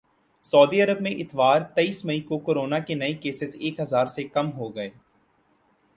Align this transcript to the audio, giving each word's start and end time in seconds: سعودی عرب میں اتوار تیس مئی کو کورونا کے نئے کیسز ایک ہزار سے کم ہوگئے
سعودی 0.45 0.81
عرب 0.81 1.01
میں 1.01 1.11
اتوار 1.13 1.61
تیس 1.75 2.03
مئی 2.05 2.19
کو 2.21 2.37
کورونا 2.39 2.79
کے 2.79 2.95
نئے 2.95 3.13
کیسز 3.13 3.55
ایک 3.59 3.79
ہزار 3.79 4.05
سے 4.05 4.23
کم 4.29 4.51
ہوگئے 4.51 4.89